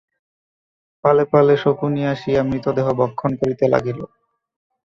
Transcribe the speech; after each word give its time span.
পালে 1.03 1.23
পালে 1.31 1.53
শকুনি 1.63 2.01
আসিয়া 2.13 2.41
মৃতদেহ 2.49 2.87
ভক্ষণ 2.99 3.31
করিতে 3.41 3.65
লাগিল। 3.73 3.99